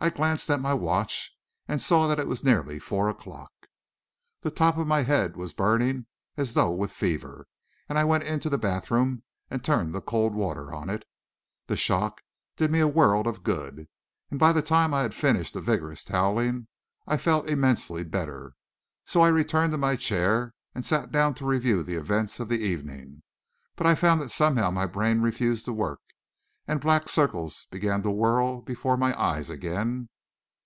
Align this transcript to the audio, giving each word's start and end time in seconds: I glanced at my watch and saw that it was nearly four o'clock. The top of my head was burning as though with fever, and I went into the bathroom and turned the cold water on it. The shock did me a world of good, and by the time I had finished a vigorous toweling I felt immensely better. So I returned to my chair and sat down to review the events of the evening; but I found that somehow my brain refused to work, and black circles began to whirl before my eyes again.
I 0.00 0.10
glanced 0.10 0.50
at 0.50 0.60
my 0.60 0.74
watch 0.74 1.32
and 1.66 1.80
saw 1.80 2.06
that 2.08 2.20
it 2.20 2.28
was 2.28 2.44
nearly 2.44 2.78
four 2.78 3.08
o'clock. 3.08 3.50
The 4.42 4.50
top 4.50 4.76
of 4.76 4.86
my 4.86 5.00
head 5.00 5.34
was 5.34 5.54
burning 5.54 6.04
as 6.36 6.52
though 6.52 6.70
with 6.72 6.92
fever, 6.92 7.46
and 7.88 7.98
I 7.98 8.04
went 8.04 8.24
into 8.24 8.50
the 8.50 8.58
bathroom 8.58 9.22
and 9.48 9.64
turned 9.64 9.94
the 9.94 10.02
cold 10.02 10.34
water 10.34 10.74
on 10.74 10.90
it. 10.90 11.04
The 11.68 11.76
shock 11.78 12.20
did 12.58 12.70
me 12.70 12.80
a 12.80 12.86
world 12.86 13.26
of 13.26 13.42
good, 13.42 13.88
and 14.30 14.38
by 14.38 14.52
the 14.52 14.60
time 14.60 14.92
I 14.92 15.00
had 15.00 15.14
finished 15.14 15.56
a 15.56 15.60
vigorous 15.62 16.04
toweling 16.04 16.68
I 17.06 17.16
felt 17.16 17.48
immensely 17.48 18.04
better. 18.04 18.56
So 19.06 19.22
I 19.22 19.28
returned 19.28 19.70
to 19.72 19.78
my 19.78 19.96
chair 19.96 20.52
and 20.74 20.84
sat 20.84 21.12
down 21.12 21.32
to 21.36 21.46
review 21.46 21.82
the 21.82 21.94
events 21.94 22.38
of 22.40 22.50
the 22.50 22.58
evening; 22.60 23.22
but 23.74 23.86
I 23.86 23.94
found 23.94 24.20
that 24.20 24.28
somehow 24.28 24.68
my 24.70 24.84
brain 24.84 25.22
refused 25.22 25.64
to 25.64 25.72
work, 25.72 26.00
and 26.66 26.80
black 26.80 27.10
circles 27.10 27.66
began 27.70 28.02
to 28.02 28.10
whirl 28.10 28.62
before 28.62 28.96
my 28.96 29.12
eyes 29.22 29.50
again. 29.50 30.08